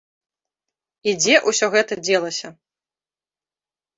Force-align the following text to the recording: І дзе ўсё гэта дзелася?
І 1.09 1.13
дзе 1.21 1.35
ўсё 1.51 1.65
гэта 1.77 1.93
дзелася? 2.05 2.49